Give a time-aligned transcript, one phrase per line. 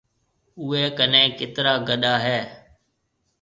[0.59, 2.39] اوَي ڪنَي ڪيترا گڏا هِي؟